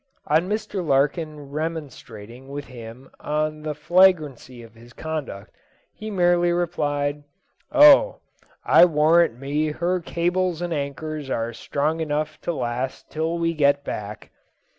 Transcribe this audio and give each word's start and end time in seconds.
On 0.25 0.49
Mr. 0.49 0.83
Larkin 0.83 1.51
remonstrating 1.51 2.47
with 2.47 2.65
him 2.65 3.11
on 3.19 3.61
the 3.61 3.75
flagrancy 3.75 4.63
of 4.63 4.73
his 4.73 4.93
conduct, 4.93 5.51
he 5.93 6.09
merely 6.09 6.51
replied, 6.51 7.23
"Oh, 7.71 8.17
I 8.65 8.83
warrant 8.85 9.37
me 9.37 9.67
her 9.73 9.99
cables 9.99 10.59
and 10.59 10.73
anchors 10.73 11.29
are 11.29 11.53
strong 11.53 11.99
enough 11.99 12.41
to 12.41 12.51
last 12.51 13.11
till 13.11 13.37
we 13.37 13.53
get 13.53 13.83
back." 13.83 14.31